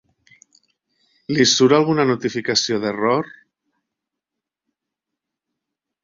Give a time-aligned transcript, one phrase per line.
[1.35, 3.29] Li surt alguna notificació d'error?